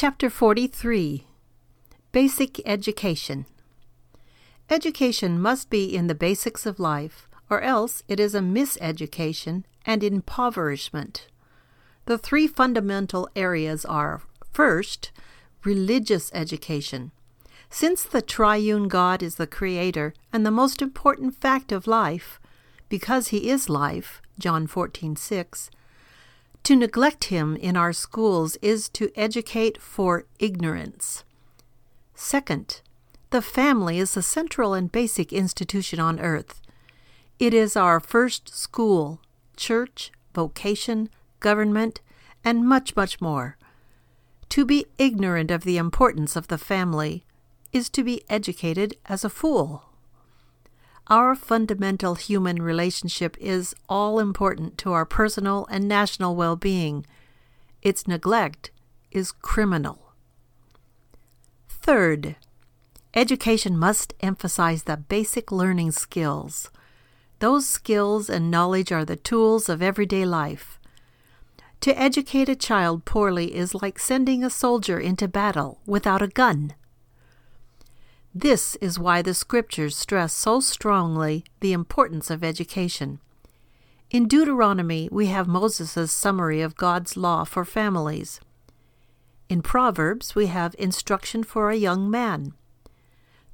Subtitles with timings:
[0.00, 1.26] Chapter 43
[2.12, 3.46] Basic Education
[4.70, 10.04] Education must be in the basics of life, or else it is a miseducation and
[10.04, 11.26] impoverishment.
[12.04, 14.22] The three fundamental areas are
[14.52, 15.10] first,
[15.64, 17.10] religious education.
[17.68, 22.38] Since the triune God is the creator and the most important fact of life,
[22.88, 25.70] because he is life, John 14:6,
[26.68, 31.24] to neglect him in our schools is to educate for ignorance.
[32.14, 32.82] Second,
[33.30, 36.60] the family is the central and basic institution on earth.
[37.38, 39.22] It is our first school,
[39.56, 41.08] church, vocation,
[41.40, 42.02] government,
[42.44, 43.56] and much, much more.
[44.50, 47.24] To be ignorant of the importance of the family
[47.72, 49.84] is to be educated as a fool.
[51.10, 57.06] Our fundamental human relationship is all important to our personal and national well being.
[57.80, 58.70] Its neglect
[59.10, 60.12] is criminal.
[61.66, 62.36] Third,
[63.14, 66.70] education must emphasize the basic learning skills.
[67.38, 70.78] Those skills and knowledge are the tools of everyday life.
[71.80, 76.74] To educate a child poorly is like sending a soldier into battle without a gun.
[78.34, 83.20] This is why the scriptures stress so strongly the importance of education.
[84.10, 88.40] In Deuteronomy, we have Moses' summary of God's law for families.
[89.48, 92.52] In Proverbs, we have instruction for a young man.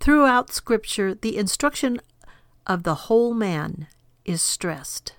[0.00, 2.00] Throughout Scripture, the instruction
[2.66, 3.86] of the whole man
[4.24, 5.14] is stressed.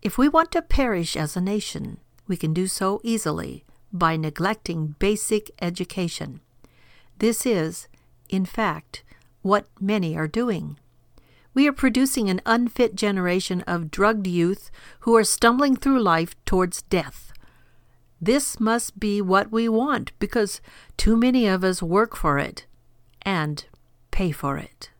[0.00, 4.96] If we want to perish as a nation, we can do so easily by neglecting
[4.98, 6.40] basic education.
[7.22, 7.86] This is
[8.28, 9.04] in fact,
[9.42, 10.78] what many are doing.
[11.54, 14.70] We are producing an unfit generation of drugged youth
[15.00, 17.32] who are stumbling through life towards death.
[18.20, 20.60] This must be what we want because
[20.96, 22.66] too many of us work for it
[23.20, 23.66] and
[24.10, 24.90] pay for it.